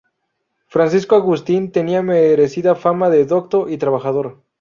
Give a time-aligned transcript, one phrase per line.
[0.65, 4.41] Francisco Agustín tenía merecida fama de docto y trabajador.